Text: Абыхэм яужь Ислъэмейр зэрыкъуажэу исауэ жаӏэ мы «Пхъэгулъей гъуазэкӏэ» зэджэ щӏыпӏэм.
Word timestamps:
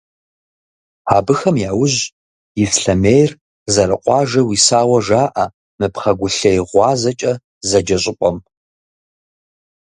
Абыхэм 1.15 1.55
яужь 1.71 1.99
Ислъэмейр 2.63 3.31
зэрыкъуажэу 3.73 4.49
исауэ 4.57 4.99
жаӏэ 5.07 5.45
мы 5.79 5.87
«Пхъэгулъей 5.93 6.59
гъуазэкӏэ» 6.69 7.33
зэджэ 7.69 7.97
щӏыпӏэм. 8.01 8.37